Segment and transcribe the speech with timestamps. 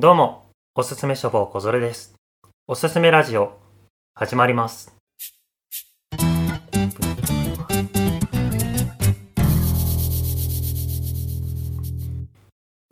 [0.00, 2.14] どうも、おすすめ処方小ぞれです。
[2.66, 3.58] おすすめラジオ、
[4.14, 4.96] 始まります。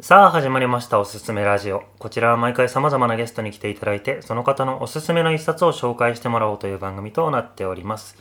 [0.03, 8.19] さあ始まりましたおすすめラジオこちらは毎回様々なゲストに来ていただいてその方のおすすめの一冊を紹介してもらおうという番組となっております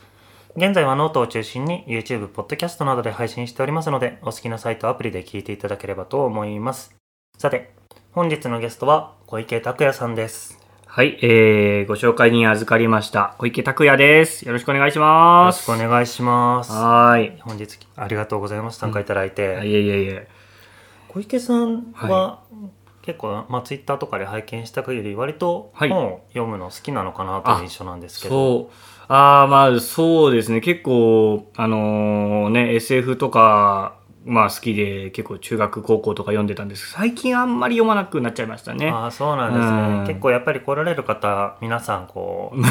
[0.56, 6.97] 現在はノートを中心に YouTube、ポッドキャストなどで配信しておりますのでお好きなサイトアプリで聞いていただければと思います
[7.38, 7.70] さて
[8.10, 13.36] 本日のゲストは小池拓也さんですはい、えー、ご紹介に預かりました。
[13.38, 14.44] 小池拓也です。
[14.44, 15.66] よろしくお願いしよろします。
[15.66, 17.40] くお願いしますはーい。
[17.40, 20.28] 本日ありがとうございます参加いただいて、いえいえいえ。
[21.06, 22.40] 小池さんは、
[23.02, 28.72] 結構、まあ、ツイッターとかで拝見した限り割とはい本を読むの好きなのかなという印象なんですけど、そう。
[29.06, 30.60] ああ、まあ、そうですね。
[30.60, 38.88] 結構、あのーね、SF とか、まあ好きで、結構中学、高校とか読んでたんですけど最近あんまり読まなくなっちゃいましたね。
[38.90, 40.04] ああそうなんですうん。
[40.04, 42.68] ね結構やっぱり来られる方皆さんこう ね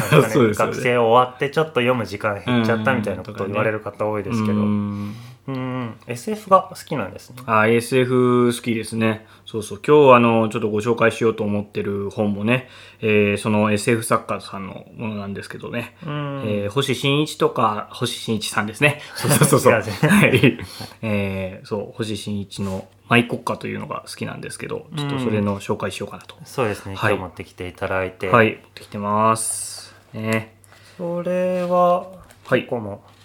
[0.54, 4.58] 学生終わってちょっと読む時間減っちゃったみたいなことを言われる方多いですけど。
[4.58, 5.14] ううん。
[5.52, 5.94] ん。
[6.06, 7.42] SF が好きなんですね。
[7.46, 9.26] あ SF 好きですね。
[9.50, 9.80] そうそう。
[9.84, 12.68] 今日あの、ちょっとご紹介しようと思ってる本もね、
[13.00, 15.96] えーその SF 作家さんのものなんですけどね。
[16.06, 19.00] うんえー星新一とか、星新一さんですね。
[19.14, 19.72] そうそうそう
[20.06, 20.58] はい。
[21.00, 26.36] えーそう、星新一のマイ国家というのが好きなんですけど、ちょっとそれの紹介しようかなと。
[26.44, 29.94] そうですね今はい日持ってきていただいて、はい、持ってきてます。
[30.12, 30.56] ね。
[30.98, 33.17] それははい結構もう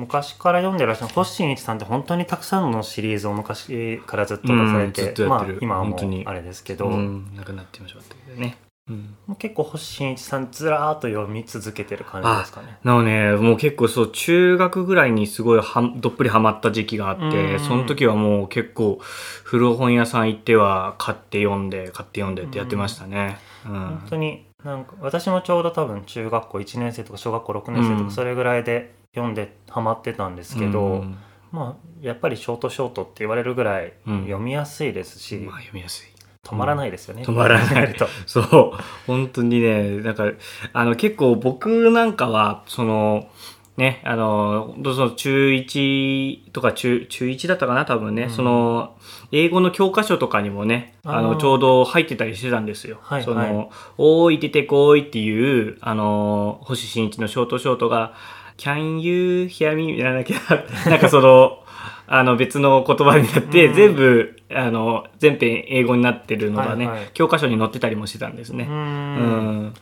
[0.00, 8.56] 昔から読んでらっしゃる星新一さんって本当にたくさんのシリーズを昔からずっと出されうんずてっとやってるまあ、今はも本当にうあれですけど、うん、なくなってしまったけどね。
[8.88, 9.14] うん。
[9.26, 18.98] もう結構星新一さんずらーっと読み続けてる感じですかねなのね、もう結構そう、中学ぐらいにすごいはどっぷりハマった時期があって、うんその時はもう結構、
[19.44, 23.38] 古本屋さん行っては買って読んで、買って読んでってやってましたね。
[23.66, 23.72] うん。
[23.72, 31.16] 本当になんか私もちょうど多分中学校1年生とか小学校6年生とうんかそれぐらいで読んでハマってたんですけど、うん
[31.52, 34.20] まあやっぱりショートショートって言われるぐらいうん。
[34.22, 36.08] 読みやすいですし、まあ読みやすい。
[36.42, 38.06] 止まらないですよね、止まらないると。
[38.26, 38.72] そう、
[39.06, 40.30] 本当にね、なんか、
[40.72, 43.28] あの、結構僕なんかは、その、
[43.76, 48.30] ね、あの、本当その中1とか中、中1だったかな、多分ね、うん。
[48.30, 48.96] その、
[49.32, 52.98] 英語の教科書とかにもね、あの、ちょうど入ってたりしてたんですよ。
[53.02, 53.68] はいその、はい。
[53.98, 58.14] おーい出てこいっていう、あの、星新一のショートショートが、
[58.60, 60.02] Can you hear me?
[60.02, 61.64] なんだっけな、なんかその、
[62.06, 68.64] あの別の言葉になって、うん全部、あの、全編英語になってるのがね、はいはい教科書に載ってたりもしてたんですうね。
[68.64, 69.74] んん。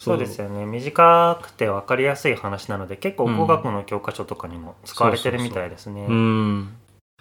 [0.00, 6.68] そうですよね短くて分かりやすい話なので結構語学の教科書とかにも使われてるみたいですね、うん。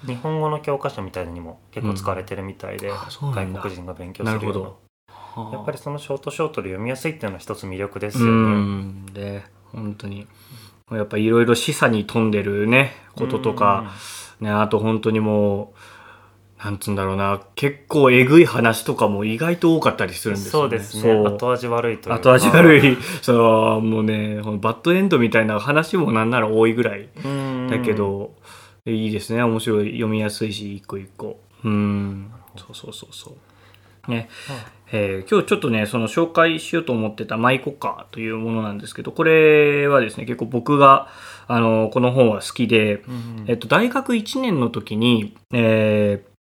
[0.06, 2.95] 日本語の教科書みたいにも結構使われてるみたいで、うん
[3.34, 5.51] 外国人が勉強するような。
[5.53, 8.56] やっぱりそのショートショートで読みやすいっていうのは一つ魅力ですうよね。
[8.59, 9.06] ん。
[9.07, 10.28] で、本当に。
[10.92, 13.92] やっぱいろいろ示唆に富んでるね、こととか、
[14.40, 20.70] ね、あと本当にもう、なんつうんだろうな、結構えぐい話とかも意外と多かったりすうんるんですよね。
[20.70, 22.98] そうですね後味悪いというか後味悪い。
[23.22, 28.34] そう、もうね、バッドエンドみたいな話もなんなら多いぐらいうんだけど、
[28.86, 29.44] いいですね。
[29.44, 29.88] 面白い。
[29.92, 31.40] 読みやすいし、一個一個。
[31.66, 32.31] うん。
[32.56, 33.34] そうそうそうそう。
[34.08, 34.30] ね。
[34.91, 41.09] えー今日ちょっとね、その紹介しようと思ってたマイコッカーというものなんですけど、これはですね、結構僕が、
[41.47, 46.38] あの、この本は好きで、うんえっと、大学1年の時に、えー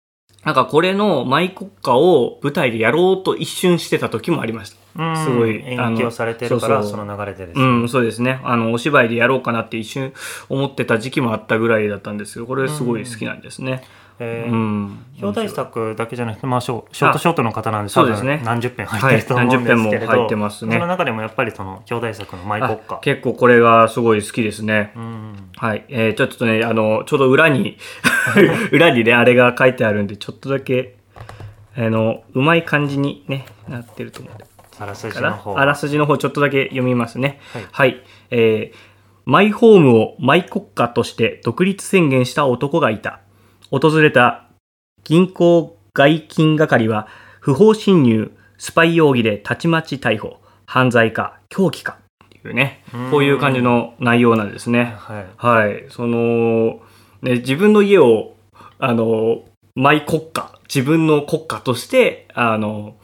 [0.46, 4.78] なんかこれのマイコッカを舞台でやろうと一瞬してた時もありました。
[5.04, 8.40] うんすごい演技をされてるからその流れでですねうん、そうですね。
[8.44, 10.14] あの、お芝居でやろうかなって一瞬
[10.48, 13.84] 思ってた時期もあったぐらいだったんですけど、これすごい好きなんですね。
[14.20, 15.06] えーうん。
[15.22, 24.92] 表題作だけじゃなくて、まあ、ショショートショートの方なんで多そうですね分何十編入ってると思うんですけれど、はい何十編も入ってますねその中でもやっぱりその表題作のマイ国あ家結構これがすごい好きですね。
[24.96, 25.86] うんはい。
[25.88, 27.78] えー、ちょっとね、あの、ちょうど裏に、
[28.74, 30.97] 裏にね、あれが書いてあるんで、ちょっとだけ、
[31.78, 34.44] あの、うまい感じにね、なってると思うんで。
[34.78, 35.62] あらすじかの方な？
[35.62, 37.40] あらすじの方ちょっとだけ読みますね。
[37.53, 38.03] はいはい。
[38.32, 38.96] えー
[39.28, 43.22] マイホームをマイ国家として独立宣言した男がいた。
[43.72, 44.47] 訪れた
[45.03, 47.08] 銀行外金係は
[47.40, 50.40] 不法侵入、スパイ容疑でたちまち逮捕。
[50.66, 52.00] 犯罪か、狂気か。
[52.26, 53.12] っていうねうん。
[53.12, 54.96] こういう感じの内容なんですね。
[54.97, 55.85] はいはい。
[55.90, 56.79] その、
[57.22, 58.35] ね、自分の家を、
[58.79, 59.44] あの、
[59.76, 62.96] マイ国家、自分の国家として、あの、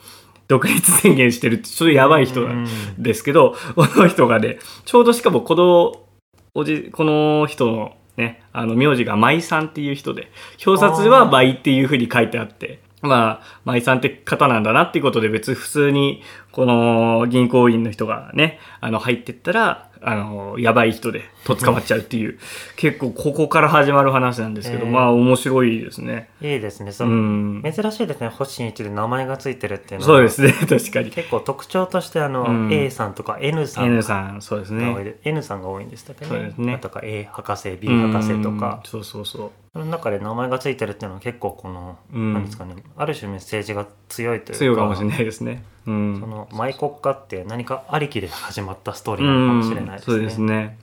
[0.48, 2.68] 独立宣言してるって、ちょっとやばい人なん
[2.98, 6.08] ですけど、この人がね、ちょうどしかもこの、
[6.54, 10.32] おじ、この人のね、あの、名字が舞さんっていう人で、
[10.66, 16.22] 表札は舞っていうふうに書いてあって、まあ、舞さんって方なんだなっていうことで別に普通に、
[16.52, 22.39] この銀行員の人がね、あの、入ってったら、あの、やばい人で、と捕まっちゃうっていう、
[22.75, 26.30] 結構ここから始まる話なんですけど、えーまあ面白いですね。
[26.42, 26.92] いいですね。
[26.92, 27.63] そうの、ん。
[27.63, 28.30] 珍しいですね。
[28.30, 30.13] 星新一で名前がついてるっていうのは。
[30.13, 31.12] そうですね、 確かに。
[31.12, 34.92] 結構特徴としてあの、うん A さんとか N さん N がさん、そうですね。
[34.92, 36.30] 多いで N さんが多いんでしたっけね。
[36.30, 38.89] そうですねとか A 博士、B 博士とかうん。
[38.89, 39.51] そうそうそう。
[39.74, 44.57] その中で名前がついてるっていうのは結構この、うんなんですかね、ある種メッセージが強いというか。
[44.59, 45.63] 強いかもしれないですね。
[45.88, 46.19] うん。
[46.19, 50.16] そのマイ国家って何かありきで始まったストーリーなのかもしれないですね。
[50.16, 50.78] うんそうですね。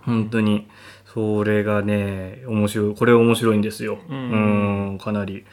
[0.00, 0.68] 本当に、
[1.12, 2.94] それがね、面白い。
[2.94, 3.98] これ面白いんですよ。
[4.08, 5.44] ううんん、かなり。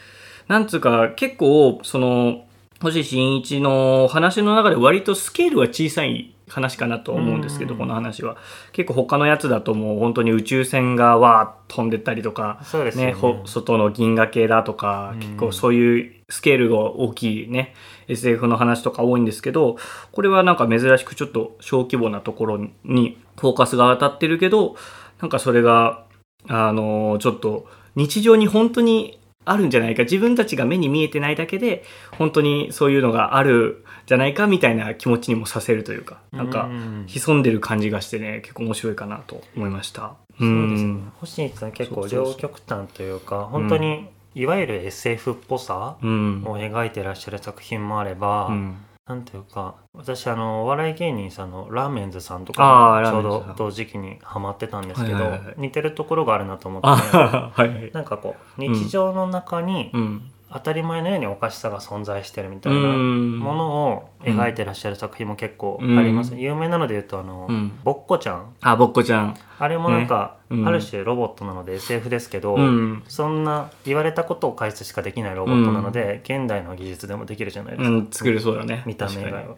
[0.47, 2.45] なんつうか、結構、その、
[2.81, 7.79] 星新一の話の中で割とスケールは小さい話かなと思うんですけど、うん。
[7.79, 8.37] この話は。
[8.71, 9.99] 結構他のやつだともう。
[9.99, 13.15] 本当に宇宙船がわー飛んでったりとか、そうですよね。
[13.45, 15.19] 外の銀河系だとか、うん。
[15.19, 17.73] 結構そういうスケールが大きいね、
[18.07, 19.77] SF の話とか多いんですけど、
[20.11, 24.75] これはなんか珍しくちょっと小規模なところにフォーカスが当たってるけど、
[25.21, 26.05] なんかそれが、
[26.49, 31.83] あのちょっと日常に本当にあるんじゃないか、自分たちが目に見えてないだけで、
[32.17, 40.15] 本当にそういうのがあるじゃないかみたいな気持ちにもさせるというか、なんかうん潜んでる感じがしてね、結構面白いかなと思いました。
[40.39, 40.91] そうですね。
[40.91, 41.11] ん。
[41.15, 46.43] 星さん結構両極端というか、本当にいわゆる SF っぽさうん。
[46.45, 57.91] を描いてらっしゃる作品もあれば、うんなんていうか私あのお笑い芸人さんのラーメンズさんとかちょうど同時期にハマってたんですけど、はいはいはい似てるところがあるなと思って、あはいはい。
[57.91, 60.31] なんかこう日常の中にうん。
[60.53, 63.39] 当たり前のようにおかしさが存在してるみたいなうん。
[63.39, 66.39] ものを描いてらっしゃる作品も結構あります、うん。
[66.39, 67.71] 有名なので言うとあの、うん。
[67.83, 68.53] ぼっこちゃん。
[68.61, 69.35] あ、ぼっこちゃん。
[69.59, 73.03] あれもなんか、ある種ロボットなので SF ですけど、うん。
[73.07, 78.83] そんな言われたことを返すしかできないロボットなので、現代の技術でもできるじゃないですか、うん、作れそうだね。
[78.85, 79.55] 見た目以外は。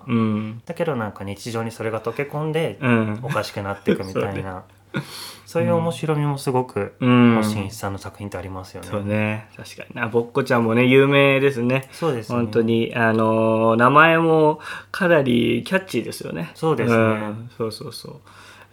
[0.66, 3.20] だけどなんか日常にそれが溶け込んでうん。
[3.22, 3.30] お。
[3.30, 4.64] かしくなっていくみたいな、
[5.46, 7.36] そういう面白みもすごくうん。
[7.38, 8.88] 星新一さんの作品ってありますよね。
[8.90, 9.48] そうね。
[9.56, 10.08] 確かにな。
[10.08, 11.88] ぼっこちゃんもね、有名ですね。
[11.92, 14.60] そうですね本当に、あのー名前も
[14.92, 16.52] かなりキャッチーですよね。
[16.56, 18.16] そうですねんそうそうそう。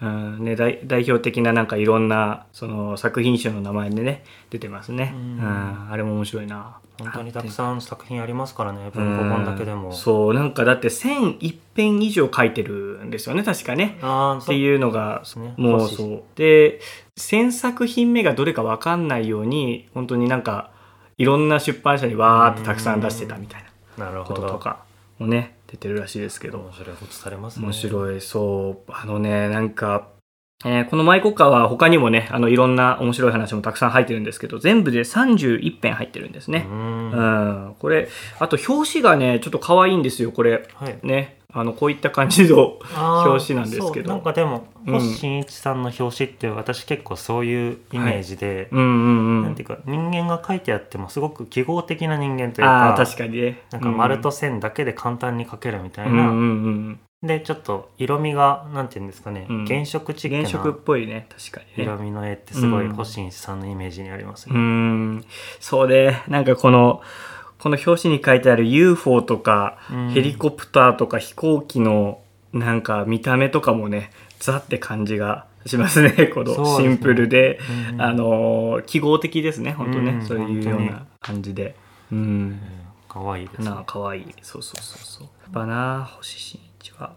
[0.02, 0.44] うん。
[0.44, 5.36] ね、代代表的ななんかいろんなその作品集の名前でね出てますね、ううん。
[5.38, 6.78] んあれも面白いな。
[6.98, 9.92] 本当にたくさん作品ありますからね文庫本だけでも。
[9.92, 13.98] そうなんかだって1001編以上書いてるんですよね確かね。
[13.98, 15.22] っていうのが
[15.56, 16.22] もう星そう。
[16.36, 16.80] で
[17.16, 20.70] 1000作品目がどれか分かんないように本当になんか
[21.18, 23.68] いろんな出版社にわーってたくさん出してたみたいな。
[24.24, 24.84] こととか
[25.18, 26.58] もね出てるらしいですけど。
[26.58, 27.64] 面白いことされますね。
[27.64, 28.20] 面白い。
[28.20, 28.92] そう。
[28.92, 30.08] あのねなんか、
[30.66, 36.66] えーこのマイコッカーは他にもねあのいろんな面白い話もたくさん入ってるんですけど全部で31編入ってるんですね。
[36.68, 36.70] う、。
[36.70, 37.10] うん。
[37.70, 38.08] ん、これ
[38.38, 40.68] あと表紙がねちょっと可愛いんですよこれ。
[40.74, 40.98] はい。
[41.02, 44.08] ねあのこういった感じの表紙なんですけど。
[44.08, 44.94] なんかでもうん。
[44.94, 49.42] 星新一さんの表紙って私結構そういうイメージで、うんうんうん。
[49.44, 53.62] なんていうか人間が書いてあってもすごく記号的な人間というか確かにね。
[53.70, 56.40] なんか丸と線だけで簡単に書けるみたいな、うんうんう
[56.70, 59.64] んでちょっと色味がなんていうんですかね、うん。
[59.64, 61.28] 原色チッ原色っクなぽいね。
[61.30, 61.84] 確かにね。
[61.84, 62.94] 色味の絵ってすごいうん。
[62.94, 64.58] 星新一さんのイメージにありますうね。
[64.58, 65.24] ん。
[65.60, 67.00] そうでなんかこの
[67.62, 70.10] この表紙に書いてある UFO とか、うん。
[70.10, 72.20] ヘリコプターとか飛行機の
[72.52, 74.10] なんか見た目とかもね
[74.40, 77.60] ザって感じがしますね このシンプルで。
[77.92, 78.02] うん。
[78.02, 80.22] あのー記号的ですね本当ね、うん。
[80.26, 81.76] そういうような感じで。
[82.10, 82.18] うん。
[82.18, 82.60] うん
[83.08, 83.66] 可愛いですね。
[83.66, 84.22] なあかわい。
[84.22, 85.28] いそうそうそうそう。
[85.42, 87.12] やっぱな星新一は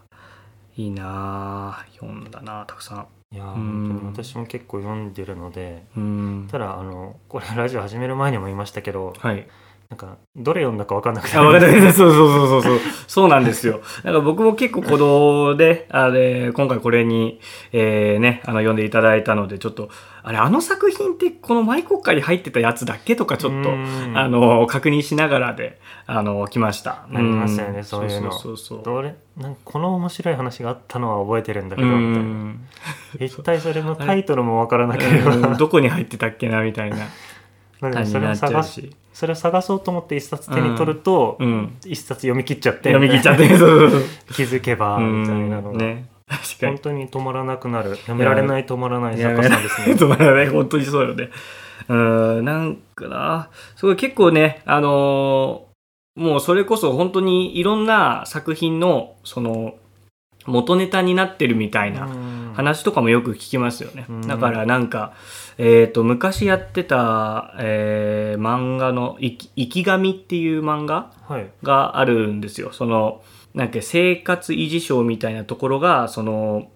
[0.77, 3.07] いいなあ読んだなあたくさん。
[3.35, 3.89] いやーうん。
[3.89, 6.47] 本当に私も結構読んでるのでうん。
[6.51, 9.47] ただあのこれラジオ始める前にも言いましたけどはい
[9.89, 11.67] なんかどれ読んだか分かんなくてあ、わかった。
[11.93, 12.79] そうそうそうそうそう。
[13.07, 13.81] そうなんですよ。
[13.97, 17.39] だから僕も結構こので、あれ、今回これに、
[17.71, 19.89] えー、ね、あの、読んでいただいたので、ちょっと、
[20.23, 27.05] あれ、あの作品ってこのマイコッカに入ってたやつだっけとかちょっと、うんあの、確認しながらで、あの、来ました。
[27.09, 28.81] なりますよねんそういうのそうそう。
[28.83, 32.67] どれなんかこの面白い話があったのは覚えてるんだけどうみたいなん
[33.19, 36.97] 一体それのタイトルも分からなければうんどこに入ってたっけなみたいな
[37.81, 38.95] まあでも感じになっちゃそれを探し。
[39.15, 41.77] それを探そうと思って一冊手に取ると、うん。
[41.85, 43.47] 一冊読み切っちゃって読み切っちゃって。
[44.35, 46.09] 気づけばみたいなのが、ね。
[46.27, 46.77] 確かに本。
[46.79, 51.29] 当に止まらなくなるやめられない止まらない作家さんですね 止まらない本当にそうよね。
[51.87, 55.75] うん、なんかな、すごい結構ね、あのー
[56.15, 59.75] もうそれこそ本当にいろんな作品の、その、
[60.45, 64.05] 元ネタになってるみたいなうん話とかもよく聞きますよね。
[64.09, 65.13] うんだからなんか、
[65.57, 72.71] えっ、と、昔やってた、えー漫画の、生き神っていう漫画はいがあるんですよ。
[72.71, 73.21] その、
[73.53, 76.71] なんか生活維持賞みたいなところが、その、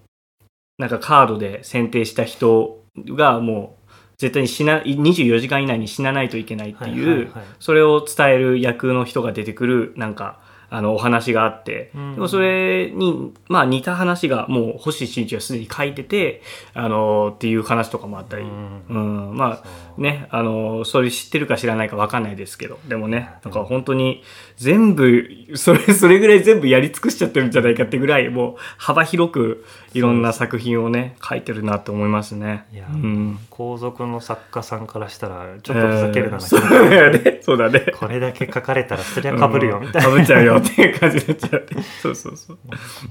[0.78, 16.42] なんかカードで選定した人がもう、絶対に死な、24時間以内に死なないといけないっていう、はいはいはいそれを伝える役の人が出てくる、なんか、あの、お話があって、うんでもそれに、まあ似た話がもう星新一はすでに書いてて、
[16.74, 19.64] あの、っていう話とかもあったり、うんうん、まあ、
[20.00, 24.22] ね、あの、それ知ってるか知らないか分かんないですけど、でもね、なんか本当に
[24.56, 32.64] 全部、それ、それぐらい全部やり尽くしちゃってるんじゃないかってぐらい、もう幅広くいろんな作品をね、書いてるなと思いますね。
[32.72, 33.38] いやうん。
[33.50, 37.40] 皇族の作家さんからしたらちょっとふざけるな、えーそうだね。
[37.42, 37.80] そうだね。
[37.98, 41.66] これだけ書かれたらそりゃかぶるよみたいな、かぶっちゃうよっていう感じになっちゃう。
[42.02, 42.58] そうそうそう。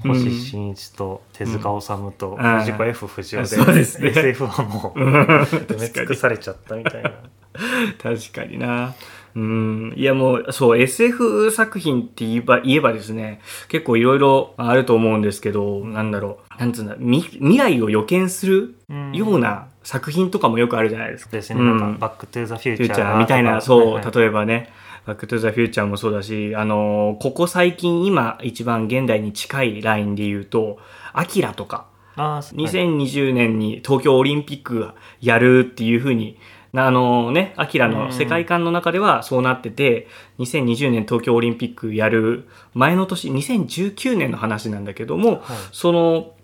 [0.04, 7.12] うん星新一と手塚治虫とうん藤子 F 不二雄で,、そうですね SF はもううん埋め尽くされちゃったみたいな。
[8.02, 8.94] 確かにな。
[9.34, 9.92] うん。
[9.96, 18.74] いやもう、そう、SF 作品って言えば、言えばですね、結構いろいろあると思うんですけど、なんだろう、なんつうんだ、み未来を予見する
[19.12, 21.32] ような作品とかもよくあるじゃないですか。
[21.32, 24.14] ですね、うんなんかバックトゥーザフューチャーみたいな、そう、はいはい。
[24.14, 24.72] 例えばね、
[25.06, 30.78] バックトゥザフューチャーもそうだし、あのーここ最近今一番現代に近いラインで言うと、
[31.12, 32.66] アキラとか、あーはい。
[32.66, 40.06] 2020年に東京オリンピックがやるっていうふうに、なあのね、アキラの世界観の中ではそうなってて、
[40.38, 45.40] 2020年東京オリンピックやる前の年、2019年の話なんだけども、はい。
[45.72, 46.34] その、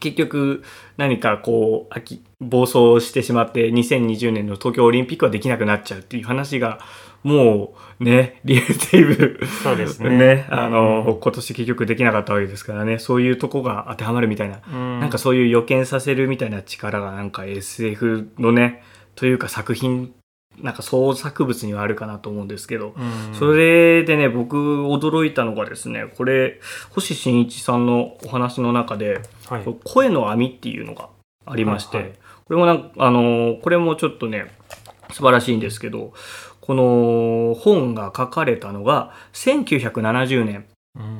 [0.00, 0.64] 結局
[0.96, 6.80] 何かこう、秋暴走してしまって2020年の東京オリンピックはできなくなっちゃうっていう話が、
[7.22, 10.10] もうね、リアルタイムそうですね。
[10.18, 14.58] ね、あの、今年結局できなかったわけですからね、そういうとこが当てはまるみたいな。
[14.72, 15.00] うん。
[15.00, 18.82] なんかそういう予見させるみたいな力がなんか SF のね、
[19.14, 20.14] というか作品、
[20.58, 23.34] なんか創作物にはあるかなと思うんですけど、うん。
[23.34, 29.64] それでね、僕驚いたのがですね、これ、星新一さんのお話の中で、はい。
[29.84, 31.08] 声の網っていうのが
[31.46, 32.16] ありまして、はいはい。
[32.44, 34.50] これもなんか、あの、これもちょっとね、
[35.10, 36.12] 素晴らしいんですけど、
[36.60, 40.66] この本が書かれたのが1970年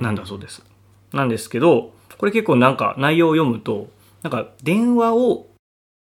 [0.00, 0.62] なんだそうです。
[1.12, 3.88] なんですけど、これ結構なんか内容を読むと、
[4.22, 5.48] なんか電話を、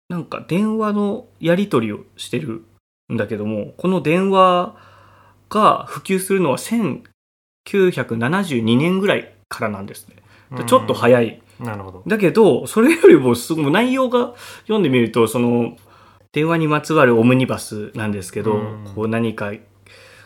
[0.09, 2.65] なんか電話のやり取りをしてる
[3.13, 4.75] んだけども、この電話
[5.49, 10.15] が普及するのは1972年ぐらいからなんですね。
[10.57, 11.41] でちょっと早い。
[11.59, 12.03] なるほど。
[12.07, 15.77] だけど、それよりもすごい内容が読んでみると、その、
[16.31, 18.91] 電話にまつわるオムニバスなんですけど、うん。
[18.95, 19.51] こう何か、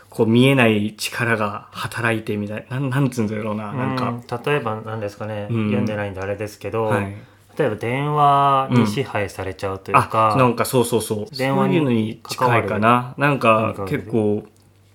[0.08, 4.22] こう見えない力が働いてみたいな、なんなんつうんだろうな、なんか、うん。
[4.44, 5.64] 例えばなんですかね、うん。
[5.66, 7.16] 読んでないんであれですけど、はい。
[7.56, 11.36] 例えば電話に支配されちゃうというか、あ、なんかそうそうそう。
[11.36, 13.14] 電話にそういうのに近いかな。
[13.16, 14.44] なんか結構、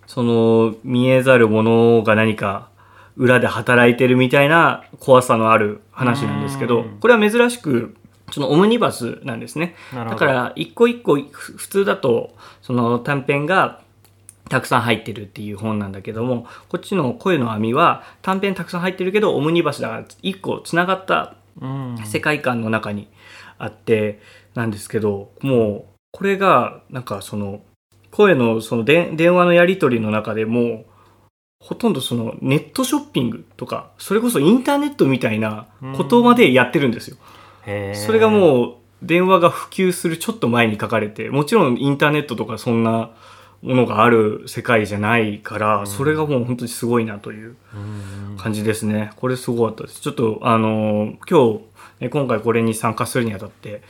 [0.07, 2.69] その見えざるものが何か
[3.15, 7.95] 裏で働いてるみたいな怖さのある話なんですけどうん、これは珍しく、
[8.31, 9.75] そのオムニバスなんですね。
[9.93, 13.81] だから一個一個ふ普通だとその短編が
[14.49, 21.38] たくさん入ってるっていう本なんだけどもこっちの声の網は短編たくさん入ってるけどオムニバスだから一個つながったうん
[22.05, 23.09] 世界観の中に
[23.57, 24.19] あって
[24.55, 27.61] なんですけどもうこれがなんかその
[28.11, 30.85] 声のそので電話のやり取りの中でも
[31.59, 37.17] ほとんどそのネットショッピングとかそれこそインターネットみたいなことまでやってるんですよ。
[37.95, 43.11] それがもう電話が普及するちょっと前に書かれてもちろんインターネットとかそんな
[43.61, 49.11] ものがある世界じゃないから、うんそれがもう本当にすごいなといううん感じですね。
[49.17, 50.01] これすごかったです。
[50.01, 51.59] ちょっとあの今日
[51.99, 53.81] ね今回これに参加するにあたって、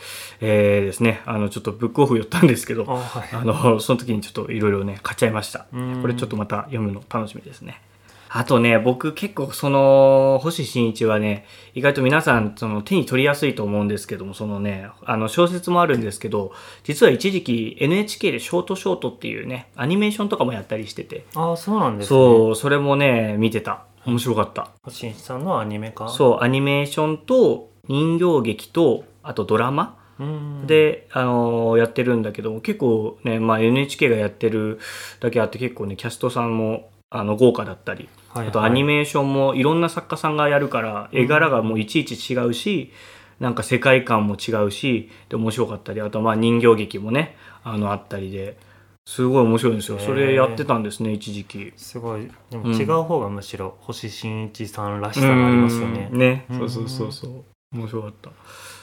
[0.41, 5.67] えーですね、あのちょっとブックオフ寄ったんですけど、あはいあのその時にちょっといろいろね買っちゃいました。
[5.71, 7.81] うんこれちょっとまた読むの楽しみですね。
[8.29, 16.51] あとね、僕結構その、星新一はね、意外と皆さんその手に取りやすいと思うんですけども、そのね、あの小説もあるんですけど、
[16.83, 22.07] 実は一時期 NHK でショートショートっていうね、アニメーションとかもやったりしてて、あそうなんですね。
[22.09, 23.85] そう、それもね、見てた。
[24.05, 24.69] 面白かった。
[24.83, 26.07] 星新一さんのアニメ化？
[26.07, 30.67] そう、アニメーションと人形劇と、あとドラマうん。
[30.67, 34.79] で、あのやってるんだけども結構ね、まあ、NHK がやってる
[35.19, 42.91] だけあって結構ねキャストさんもあの豪華だったりはいあとアニメーションもいろんな作家さんがやるから絵柄がもういちいち違うし、
[43.39, 48.57] なんか世界観も違うしで面白かったりあとまあ人形劇もねあのあったりで
[49.05, 49.97] すごい面白いんですよ。
[49.97, 51.73] それやってたんですね一時期。
[51.75, 52.29] すごい。
[52.51, 52.73] でもうん。
[52.75, 56.09] 違う方がむしろ星新一さんらしさがありますよね。
[56.11, 56.19] うん。
[56.19, 56.45] ね。
[56.51, 56.57] うん。
[56.59, 57.43] そうそうそうそう。
[57.75, 58.29] 面白かった。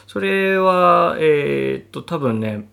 [0.08, 2.68] それはえーっと多分ね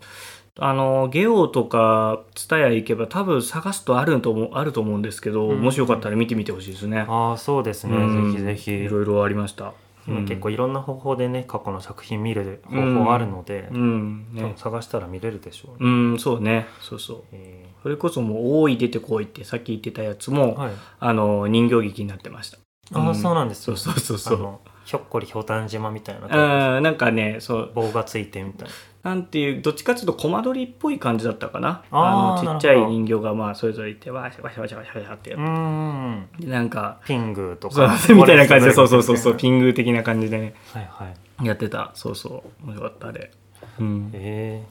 [0.59, 5.61] あのゲオとか蔦屋行けば多分探すとあると思うあると思うんですけど、うん。
[5.61, 7.05] もしよかったら見てみてほしいですね。
[7.07, 8.33] ああそうですね、うん。
[8.33, 8.71] ぜひぜひ。
[8.71, 9.73] いろいろありました。
[10.07, 14.27] 今結構いいろんな方法でね過去の作品見る方法あるので、うん。
[14.35, 16.67] 多分ね探したら見れるでしょうね、うんそうね。
[16.81, 17.23] そうそう。
[17.31, 22.57] えそれこそもう「大い出てこい」ってさっき言ってたやつも、ーはい、あの人形劇になってました。
[22.93, 23.15] ああ、うん。
[23.15, 26.77] そうなんですよそうそうそうそうひょっこりひょたん島みたいな。
[26.77, 27.71] うんなんかねそう。
[27.73, 28.69] 棒がついてみたい
[29.03, 29.15] な。
[29.15, 31.83] んていうどっちかっていうとコマ撮りっぽい感じだったかな。
[31.91, 36.45] あーのちっちゃい人形がまあそれぞれいてわしゃわしゃわしゃわしゃわしゃってやって。
[36.47, 37.97] なんかピングとか。
[38.09, 40.53] みたいな感じでそうそうそうそうピピング的な感じでね。
[40.73, 41.45] はいはい。
[41.45, 41.91] やってた。
[41.95, 42.65] そうそう。
[42.65, 43.31] 面白かったあれ。
[43.79, 44.09] うん。
[44.13, 44.63] え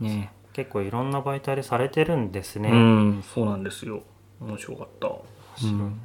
[0.00, 0.32] ね。
[0.52, 4.02] ー、結構いろんな媒体でされてるんですね、うんそうなんですよ。
[4.40, 5.08] 面白かった。
[5.56, 5.72] 白い。
[5.72, 6.00] うん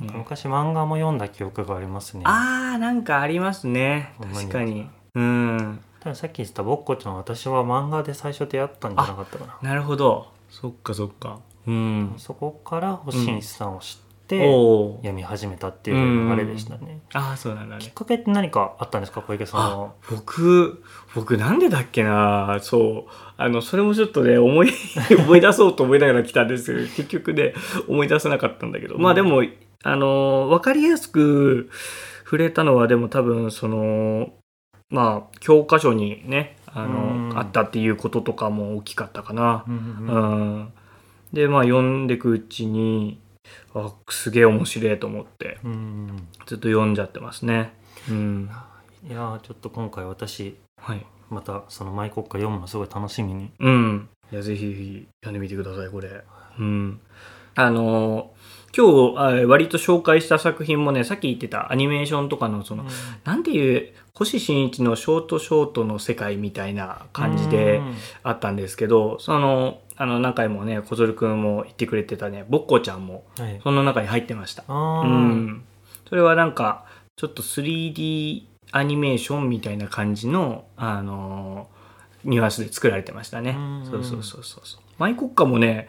[0.00, 2.22] ね昔漫画も読んだ記憶がありますね。
[2.24, 4.14] あーなんかありますね。
[4.32, 4.88] 確かに。
[5.14, 5.80] うん。
[6.00, 9.70] たださっき言ってたぼっこちゃん私は漫画で最初出会ったんじゃなかったかな。
[9.70, 10.28] なるほど。
[10.50, 11.40] そっかそっか。
[11.66, 12.14] うん。
[12.18, 17.00] そこから星新一さんを知っておお読み始めたっていう流れでしたね。
[17.12, 17.82] ああそうなんだね。
[17.82, 20.82] きっかけって何かあったんですか小池さんは僕
[21.14, 22.58] 僕なんでだっけな。
[22.60, 23.10] そう。
[23.36, 24.70] あのそれもちょっとね思い
[25.18, 27.54] 思い出そうと思いながら来たんですけど結局ね
[27.88, 29.42] 思い出せなかったんだけど、まあでも
[29.84, 31.70] あの分かりやすく
[32.24, 34.32] 触れたのはでも多分その
[34.90, 39.64] まあ教科書にねあの、うんあったっていうこととかも大きかったかな。
[39.66, 40.72] うんううんん、
[41.32, 43.18] でまあ読んでいくうちに
[43.74, 47.72] あすげえ面白いと思ってうんずっと読んじゃってますね。
[48.08, 48.50] うん、
[49.04, 54.08] いやーちょっと今回私はいまたそのマイ国歌読むのすごい楽しみにうん。
[54.32, 56.22] いや、ぜひぜひ読んでみてください、これ。
[56.58, 57.00] うん。
[57.56, 58.33] あのー
[58.76, 62.84] 今日あ割と紹介した作品もね、さっき言ってたアニメーションとかの、その、
[63.24, 67.80] なんていう、星新一のショートショートの世界みたいな感じで
[68.22, 73.24] あったんですけど、その、あの、何回もね、小鶴くんも言ってくれてたね、ぼっこちゃんも、
[73.62, 74.64] その中に入ってました。
[74.68, 75.64] うん。
[76.08, 76.84] それはなんか、
[77.16, 81.74] ちょっと 3D アニメーションみたいな感じの、あのー
[82.24, 83.86] ニュアンスで作られてましたねうん。
[83.90, 84.80] そうそうそうそう。
[84.98, 85.88] マイ国歌もね、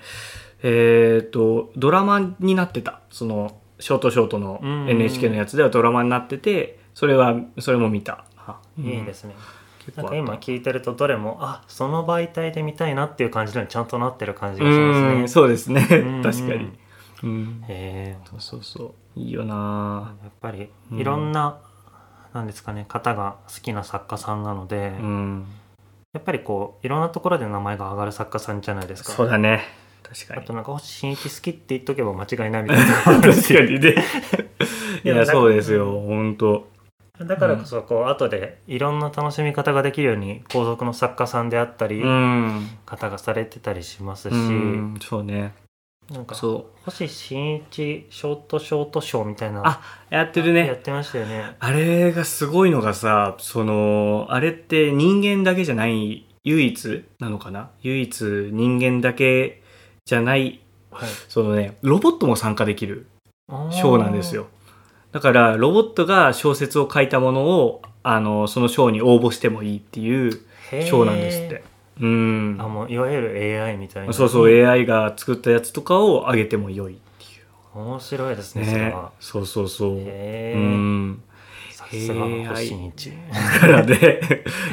[0.67, 3.01] えっ、と、ドラマになってた。
[3.11, 8.25] その、ショートショートのうん NHK のやつではドラマになってて、それは、それも見た。
[8.35, 9.35] あいいですね、
[9.95, 15.87] なんか今聞いてるとどれもあその媒体で見たいなっていう感じのにちゃんとなってる感じがしますねうん、そうですね。
[15.91, 16.71] うん確かに。
[17.23, 17.63] うん。
[17.67, 18.83] へえそうそうそ
[19.15, 19.19] う。
[19.19, 21.59] いいよなやっぱりうんいろんな、
[22.33, 25.45] なんですかね方が好きな作家さんなので、うん。
[26.13, 29.84] やっぱりこういろんなところで名前が上がる作家さんじゃないですかそうだね。
[30.07, 30.41] 確かに。
[30.41, 33.95] あとなんか星新一好きって言っとけば間違いないみたいな 確かにね。
[35.03, 35.99] いや、そうですよ。
[36.01, 36.67] 本当
[37.19, 42.69] だからこそこう後でいろんな楽しみ方ができるように後続の作家さんであったり、うん。
[42.85, 45.53] 方がされてたりしますし、うん、そうね。
[46.11, 46.79] なんかそう。
[46.85, 50.67] 星新一ショートショートショーみたいなあやってるね。
[50.67, 57.71] やってましたよねあれがすごいのがさ、その、あれって人間だけじゃない、唯一なのかな？
[57.81, 59.63] 唯一人間だけ
[60.07, 63.07] じゃない、はいそのね、ロボットも参加できる
[63.49, 64.45] あショーなんですよ。
[65.11, 70.39] だから、ロボットが小説を書いたものを、あの、そのショーに応募してもいいっていうシ
[70.73, 71.63] へーョーなんですって。
[72.01, 72.57] うん。
[72.59, 77.27] あもういわゆる AI みたいなそうそう、AI が作ったやつとかを上げても良いってい
[77.75, 77.79] う。
[77.79, 79.95] 面白いですねそれねは、そうそうそう。
[79.97, 81.23] へうえん。
[81.71, 84.19] さすが星新一だからね、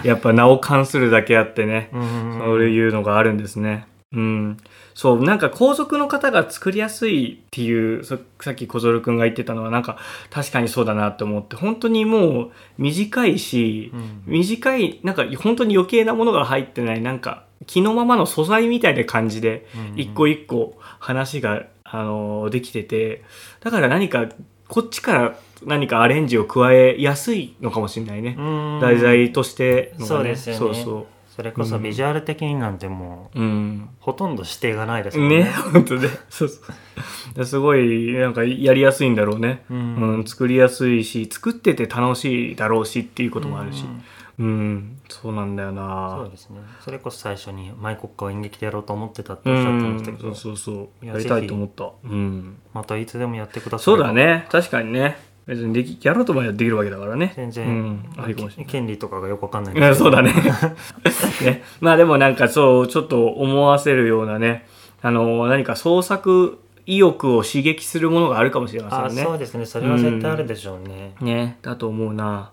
[0.05, 3.87] やっぱ名を冠するだけあってね、うんそういうのがあるんですね。
[4.13, 4.59] うん。
[4.95, 9.99] そう、なんか皇族の方が作りやすいっていう、そさっき小園くんが言ってたのは、なんか
[10.31, 14.23] 確かにそうだなって思って、本当にもう短いしう、ん。
[14.27, 23.23] 短い、なんか本当に余計なものが入ってない、なんか気のままの素材みたいな感じで、うん一個一個話が、あのできてて
[23.61, 24.27] だから何か
[24.67, 28.43] こっちから何かアレンジを加えやすいのかもしれないね、う
[28.79, 28.81] ん。
[28.81, 30.59] 題材としてのがそうですよね。
[30.59, 33.89] そうそそれこそビジュアル的になんてもうううん。
[34.01, 35.45] ほとんど指定がないですもんね。
[35.45, 36.09] ね本当ね。
[36.29, 37.35] そうそう。
[37.35, 43.85] ですごいなんかやりやすいんだろうね、ううんん作りやすいし作ってて楽しいだろうしっていうこともあるし。
[43.85, 44.03] うん。
[44.39, 46.17] うん、そうなんだよな。
[46.19, 46.61] そうですね。
[46.81, 51.07] それこそ最初にマイ国歌を演劇でやろうと思ってたってうおっしゃってましたんけど、そうそうそう。
[51.07, 51.91] やりたいと思った。
[52.05, 52.59] うん。
[52.75, 53.85] またいつでもやってください。
[53.85, 54.47] そうだね。
[54.51, 57.33] 確かにね別にできやろうと思えばできるわけだからね。
[57.37, 58.73] 全然、うん、ありかもしれない。
[58.73, 59.75] 権利とかがよくわかんない。
[59.75, 60.33] う んそうだね。
[61.43, 61.65] ね。
[61.81, 64.67] まあでもなんかそうちょっと思わせるようなね。
[65.01, 69.25] あの何か創作意欲を刺激するものがあるかもしれまあせんね。
[69.25, 69.67] そうですね。
[69.67, 72.51] それは絶対あるでしょうね、ね、だと思うな。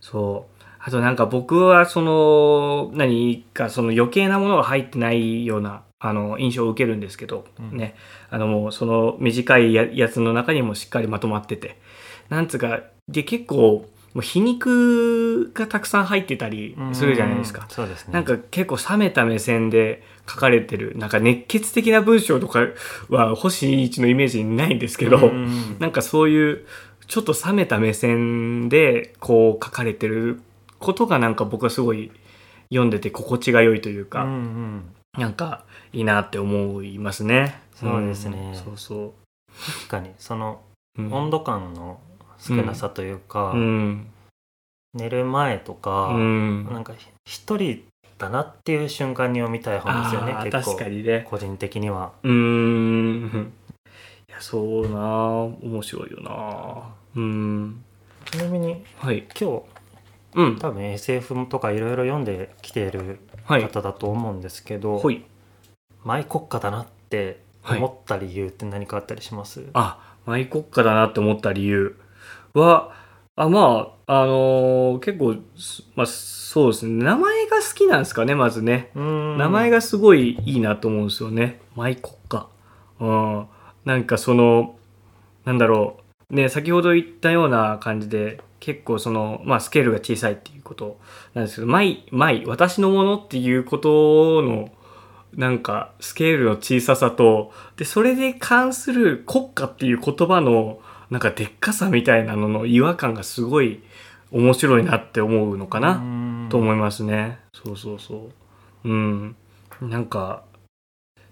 [0.00, 0.62] そう。
[0.78, 7.76] あとなんか僕はその、何かその余計なものが入ってないような、あの、印象を受けるんですけど、うん。
[7.76, 7.94] ね。
[8.30, 11.80] あのもうその短いややつの中にもしっかりまとまってて。
[12.32, 17.68] なんつうか、で結構、もう皮肉がたくさん入ってたりするじゃないですかうん。
[17.68, 22.66] そうですねなんか結構冷めた目線で書かれてる、なんか熱血的な文章とか
[23.10, 26.66] は星一のイメージにないんですけど、うんなんかそういう
[27.06, 30.40] ちょっと冷めた目線でこう書かれてる
[30.78, 32.10] ことがなんか僕はすごい
[32.70, 34.84] 読んでて心地が良いというか、うんうん
[35.18, 37.60] なんかいいなって思いますね。
[37.74, 39.12] そうですねんそうそ
[39.76, 40.62] 確かにその
[40.98, 41.02] う。
[41.02, 42.00] うん温度感の
[42.42, 44.06] 少なさというか、うん。
[44.94, 46.64] 寝る前とか、うん。
[46.70, 46.92] なんか
[47.24, 47.84] 一人
[48.18, 51.26] だなっていう瞬間に読みたい本ですよね結構確かにね。
[51.30, 53.52] 個人的にはうーん。
[54.28, 54.98] いや、そうな
[55.62, 57.84] 面白いよなうん。
[58.24, 59.24] ちなみにはい。
[59.40, 59.62] 今日
[60.34, 60.58] うん。
[60.58, 63.62] 多分 SF とかいろいろ読んできているはい。
[63.62, 65.24] 方だと思うんですけど、ほい。
[66.04, 71.96] マイ国家だなって思った理由って何かあったりします、あ、マイ国家だなって思った理由
[72.54, 72.92] は、
[73.36, 77.02] あ、まあ、あのー結構、すまあ、そうですね。
[77.04, 78.90] 名前が好きなんですかね、まずね。
[78.94, 81.60] うん名前がすごいいいなと思うんですよね。
[81.74, 82.46] マイ国家。
[83.00, 83.46] うん。
[83.84, 84.76] なんかその、
[85.44, 85.96] なんだろ
[86.30, 86.34] う。
[86.34, 90.98] ね、先ほど言ったような感じで、結構その、まあスケールが小さいっていうこと
[91.34, 94.70] なんですけど、マイ、マイ、私のものっていうことの、
[95.34, 100.80] なんかスケールの小ささと、で、それで関する国家っていう言葉の、
[101.12, 103.82] なんかでっかさみたいなのの違和感がすごい
[104.30, 105.98] 面白いなって思うのかな。
[105.98, 107.38] なと思いますね。
[107.52, 108.30] そうそうそ
[108.82, 108.88] う。
[108.88, 109.36] うん。
[109.82, 110.42] なんか、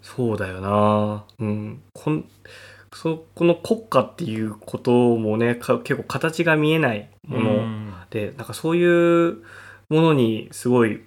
[0.02, 1.24] そうだよな。
[1.38, 1.80] うん。
[1.94, 2.26] こん
[2.92, 9.38] そこの国家っていうこともね、か結構形が見えないもので、なんかそういう
[9.88, 11.02] ものにすごい、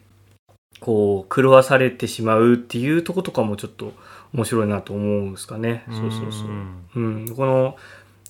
[0.80, 3.94] こう、狂わされてしまうっていうとことかもちょっと
[4.34, 5.86] 面白いなと思うんですかね。
[5.92, 7.00] そうそうそう。
[7.00, 7.78] うん、この、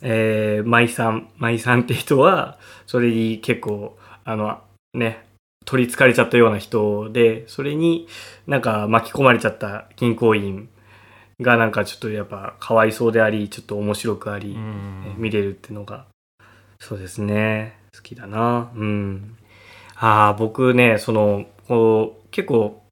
[0.05, 4.59] えー、舞さん、舞さんって人は、それに結構、あの、
[4.93, 5.25] ね、
[5.65, 8.07] 取りつかれちゃったような人で、それに
[8.45, 10.69] なんか巻き込まれちゃった銀行員
[11.39, 16.05] がなんかちょっとやっぱかわいそうであり、ちょっと面白くあり、え見れるっていうのが、
[16.79, 18.71] そうですね、好きだな。
[18.75, 19.37] うん。
[19.95, 22.83] ああ、僕ね、その、こう、結構、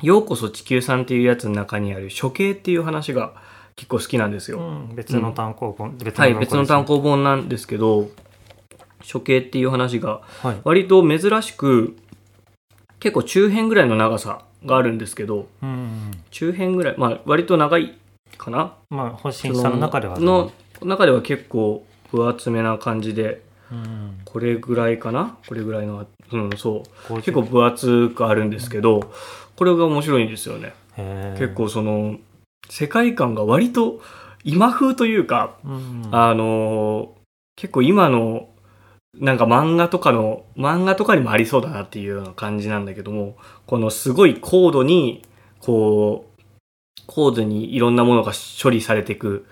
[0.00, 3.34] ようこそ地球さんっていうやつの中にある処刑っていう話が
[3.78, 4.58] 結構好きなんですよ。
[4.58, 4.62] う
[4.92, 8.10] ん別の単行本、別はい、別の単行行本なんですけど、
[9.10, 10.56] 処刑っていう話がはい。
[10.64, 11.96] 割と珍しく
[12.98, 17.96] 結構中編ぐらいの長さがあるんですけど、うん中編ぐらい、まあ割と長い
[18.36, 18.74] かな。
[18.90, 20.50] まあ星さんの中ではの
[20.82, 24.18] 中では結構分厚めな感じで、うん。
[24.24, 25.38] これぐらいかな？
[25.46, 27.12] これぐらいの、うん、そう。
[27.12, 29.12] 50結構分厚くあるんですけど、
[29.54, 30.74] これが面白いんですよね。
[31.38, 32.16] 結構その、
[32.68, 34.00] 世界観が割と
[34.44, 36.08] 今風というか、うん。
[36.12, 37.18] あのー
[37.58, 38.48] 結構今の
[39.16, 45.24] なんか漫画とかの漫画とかにもありそうだなっていうような感じなんだけどもこのすごい高度に
[45.58, 46.42] こう
[47.08, 49.44] 高度にいろんなものが処理されていく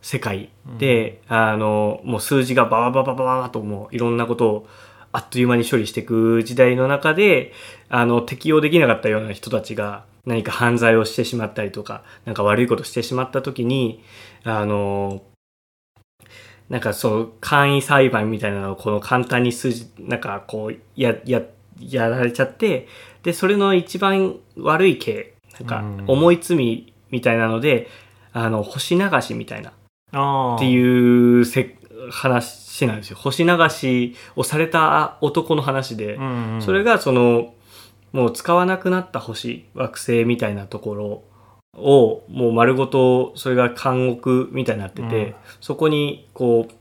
[0.00, 4.68] 世界で、あのもう数字がバババババババともういろんなことを
[5.12, 7.52] あっという間に処理していく時代の中で
[7.88, 14.02] あの適用できなかったような人たちが何か犯罪をしてしまったりとかなんか悪いことしてしまった時に
[14.44, 15.22] あの
[16.68, 21.42] なんかそう簡易裁判みたいなのをこの簡単に数字なんかこうやや
[21.78, 22.88] やられちゃって
[23.22, 26.04] でそれの一番悪い刑なんかうん。
[26.06, 27.88] 重い罪みたいなので、
[28.32, 29.70] あの星流しみたいな
[30.56, 31.76] っていうせ
[32.10, 33.16] 話なんですよ。
[33.16, 36.62] 星流しをされた男の話で、うんうん。
[36.62, 37.54] それがその
[38.14, 41.24] もう使わなくなった星惑星みたいなところ
[41.76, 45.34] をもう丸ごとそれが監獄みたいになってて、うん。
[45.60, 46.74] そこにこう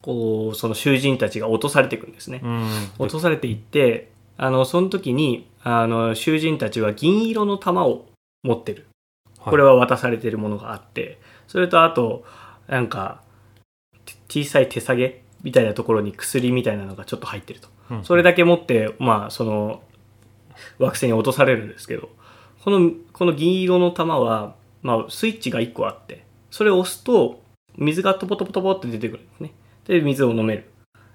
[0.00, 2.40] こうその囚人たちが落とされていくんですね。
[2.44, 2.68] うん。
[3.00, 8.06] 落とされていってあのその時にあの囚人たちは銀色の玉を
[8.44, 8.86] 持ってる。
[9.40, 9.50] はい。
[9.50, 12.24] これは渡されてるものがあってそれとあと
[12.68, 13.20] なんか
[14.04, 17.68] て小さい手提げみたいなところに薬みたいなのがちょっと入ってると。
[17.90, 18.04] うん。
[18.04, 19.82] それだけ持ってまあその
[20.78, 22.08] 惑星に落とされるんですけど
[22.64, 27.40] このこの銀色の玉は、まあ、スイッチが1個あってそれを押すと
[27.76, 29.52] 水がトポトポトポって出てくるんですね。
[29.86, 30.70] で水を飲める。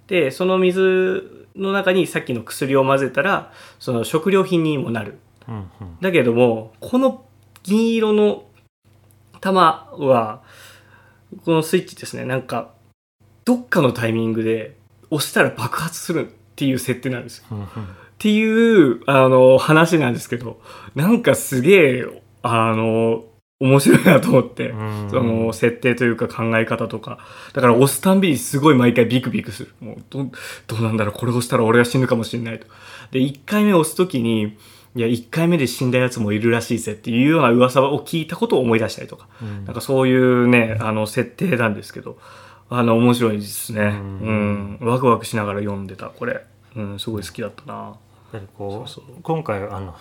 [0.07, 5.17] でその水の中にさっきの薬を混ぜたらその食料品にもなる。
[5.47, 5.97] うんうん。
[5.99, 7.25] だけどもこの
[7.63, 8.45] 銀色の
[9.41, 10.43] 玉は、
[11.43, 12.73] このスイッチですね、なんか、
[13.43, 14.77] どっかのタイミングで
[15.09, 17.45] 押したら爆発するっていう設定なんですよ。
[18.21, 20.61] っていう、あの、話なんですけど、
[20.93, 22.05] なんかすげえ、
[22.43, 23.23] あの、
[23.59, 27.17] 面白いなと思って、うんその設定というか考え方とか。
[27.53, 29.73] だから押すたんびにすごい毎回ビクビクする。
[29.79, 30.27] もうど、
[30.67, 32.67] どうなんだろうこれ押したら俺は死ぬかもしれないと。
[33.09, 34.55] で、1回目押すときに、
[34.95, 39.27] いや、1回目で死んだやつもいるらしいぜっていうような噂を聞いたことを思い出したりとか。
[39.41, 42.19] うんなんかそういうね、あの、設定なんですけど、
[42.69, 43.81] あの、面白いですね。
[43.81, 44.77] ううんん。
[44.79, 46.45] ワクワクしながら読んでた、これ。
[46.75, 47.95] うん、すごい好きだったな。
[48.33, 49.95] やっぱりこう今回あの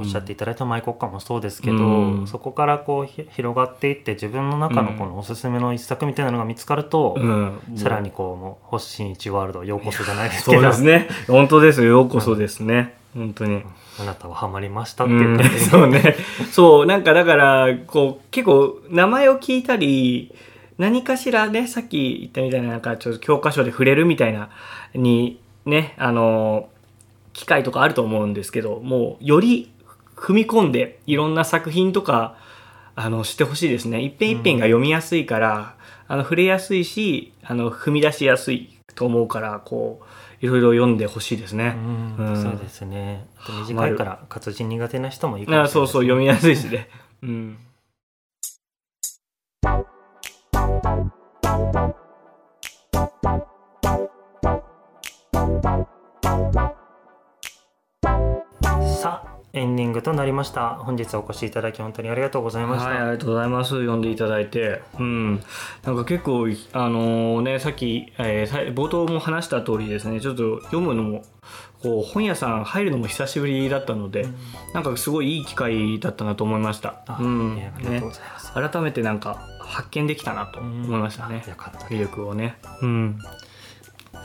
[0.00, 7.60] おっしゃっていただいたマイコッカもそうですけど、うんそこからこうひ広がっていって自分の中のこのおすすめの一作みたいなのが見つかると、うん。
[7.76, 11.08] さらにこうもう星新一ワールドようこそじゃないですけそうどですね。
[11.28, 11.88] 本当ですよ。
[11.88, 12.96] ようこそですね。
[13.14, 13.62] 本当に。
[14.00, 16.16] あなたはハマりましたっていう感じで、そうね。
[16.50, 20.32] そう、なんかだから、こう、結構、名前を聞いたり、
[20.78, 24.48] 何かしらね、さっき言ったみたいな、なんかちょっと教科書で触れるみたいな、
[24.94, 26.68] に、ね、あの、
[27.32, 29.72] 機会とかあると思うんですけど、もう、より
[30.16, 32.36] 踏み込んで、いろんな作品とか、
[32.94, 34.02] あの、してほしいですね。
[34.02, 35.76] 一編一編が読みやすいから、
[36.08, 40.04] あの、触れやすいし、あの、踏み出しやすいと思うから、こう、
[40.44, 41.76] いろいろ読んでほしいですね。
[42.18, 46.88] うんうんそうですね短いから活字苦手な人もいいかもしれないあそうそう、読みやすいしね。
[47.22, 47.58] うん。
[59.52, 63.70] エンディングとなりました本日お越しいただき本当にありがとうございました、はい、ありがとうございます。
[63.70, 64.82] 読んでいただいて。
[64.98, 65.42] うん。
[65.84, 71.24] なんか結構、あのね、さっき、えーさ冒頭も話した通りですね、ちょっと読むのも、
[71.82, 74.26] こう、本屋さん入るのも久しぶりだったので、
[74.72, 77.02] なんかすごいいい機会だったなと思いました。
[77.06, 77.52] あうん。
[77.52, 81.50] ありがとうごね、ざいます、改めてなんか発見できたなと思いましたねうん。
[81.50, 82.56] よかった魅力をね。
[82.82, 83.18] うん。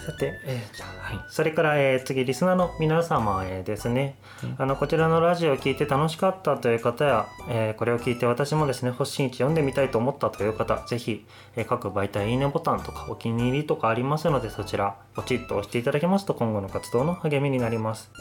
[0.06, 1.26] さて、えーじゃあはい。
[1.30, 4.16] それから、えー次リスナーの皆様へですね、
[4.58, 18.12] あのこちらのラジオを聞いて楽しかったという方や、えーこれを聞いて私もですね星新一読んでみたいと思ったという方ぜひ、えー各媒体いいねボタンとかお気に入りとかありますのでそちらポチッと押していただけますと今後の活動の励みになります。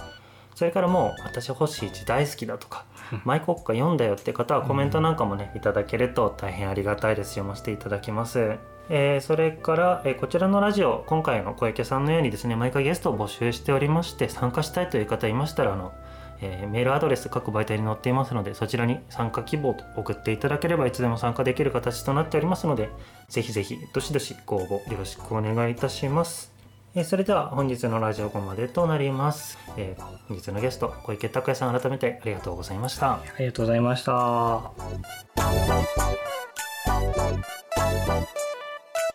[0.55, 2.85] それからもう私星一大好きだとか
[3.25, 7.31] マイコッカ読んだよって方はコメントなんかもねいただけると大変ありがたいです。
[7.31, 8.57] 読ませていただきます
[8.91, 15.93] えーそれから、えーこちらのラジオ今回の小池さんのようにですね毎回ゲストを募集しておりまして参加したいという方いましたらあの、
[16.41, 22.91] えーメールアドレス各媒体に載っていますのでそちらに参加希望と送っていただければいつでも参加できる形となっておりますので
[23.29, 26.53] ぜひぜひどしどしご応募よろしくお願いいたします。
[26.97, 29.97] えそれでは本日のラジオここまでとなります、え
[30.29, 33.15] 本日のゲスト小池拓也さん改めてありがとうございました。
[33.15, 34.71] ありがとうございました。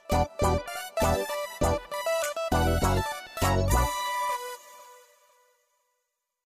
[0.09, 1.38] Thank you.